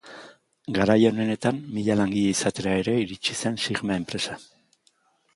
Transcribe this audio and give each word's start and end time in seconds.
Garai 0.75 1.01
onenetan 1.09 1.59
mila 1.75 1.97
langile 1.99 2.31
izatera 2.37 2.73
ere 2.85 2.95
iritsi 3.01 3.35
zen 3.43 3.59
sigma 3.67 3.99
empresa. 4.03 4.39